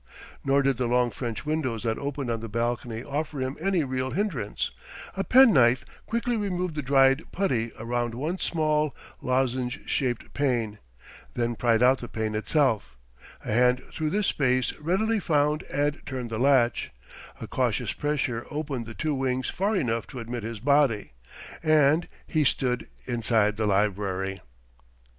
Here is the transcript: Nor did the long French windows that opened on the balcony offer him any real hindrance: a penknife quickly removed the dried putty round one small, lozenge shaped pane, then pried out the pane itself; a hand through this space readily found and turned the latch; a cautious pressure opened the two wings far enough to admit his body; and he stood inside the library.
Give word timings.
Nor 0.43 0.63
did 0.63 0.77
the 0.77 0.87
long 0.87 1.11
French 1.11 1.45
windows 1.45 1.83
that 1.83 1.99
opened 1.99 2.31
on 2.31 2.39
the 2.39 2.49
balcony 2.49 3.03
offer 3.03 3.39
him 3.39 3.55
any 3.61 3.83
real 3.83 4.09
hindrance: 4.09 4.71
a 5.15 5.23
penknife 5.23 5.85
quickly 6.07 6.35
removed 6.35 6.73
the 6.73 6.81
dried 6.81 7.31
putty 7.31 7.71
round 7.79 8.15
one 8.15 8.39
small, 8.39 8.95
lozenge 9.21 9.81
shaped 9.85 10.33
pane, 10.33 10.79
then 11.35 11.53
pried 11.53 11.83
out 11.83 11.99
the 11.99 12.07
pane 12.07 12.33
itself; 12.33 12.97
a 13.45 13.53
hand 13.53 13.83
through 13.93 14.09
this 14.09 14.25
space 14.25 14.73
readily 14.79 15.19
found 15.19 15.61
and 15.71 16.01
turned 16.07 16.31
the 16.31 16.39
latch; 16.39 16.89
a 17.39 17.45
cautious 17.47 17.93
pressure 17.93 18.47
opened 18.49 18.87
the 18.87 18.95
two 18.95 19.13
wings 19.13 19.51
far 19.51 19.75
enough 19.75 20.07
to 20.07 20.19
admit 20.19 20.41
his 20.41 20.59
body; 20.59 21.11
and 21.61 22.07
he 22.25 22.43
stood 22.43 22.87
inside 23.05 23.55
the 23.55 23.67
library. 23.67 24.41